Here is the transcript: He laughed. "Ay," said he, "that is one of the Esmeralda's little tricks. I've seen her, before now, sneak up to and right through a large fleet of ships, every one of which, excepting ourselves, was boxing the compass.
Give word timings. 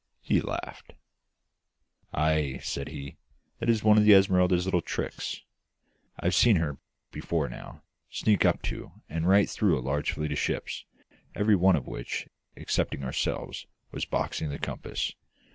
He 0.23 0.41
laughed. 0.41 0.93
"Ay," 2.11 2.57
said 2.63 2.87
he, 2.87 3.17
"that 3.59 3.69
is 3.69 3.83
one 3.83 3.99
of 3.99 4.03
the 4.03 4.13
Esmeralda's 4.15 4.65
little 4.65 4.81
tricks. 4.81 5.43
I've 6.19 6.33
seen 6.33 6.55
her, 6.55 6.79
before 7.11 7.47
now, 7.47 7.83
sneak 8.09 8.43
up 8.43 8.63
to 8.63 8.93
and 9.07 9.27
right 9.29 9.47
through 9.47 9.77
a 9.77 9.79
large 9.79 10.13
fleet 10.13 10.31
of 10.31 10.39
ships, 10.39 10.85
every 11.35 11.55
one 11.55 11.75
of 11.75 11.85
which, 11.85 12.27
excepting 12.57 13.03
ourselves, 13.03 13.67
was 13.91 14.05
boxing 14.05 14.49
the 14.49 14.57
compass. 14.57 15.13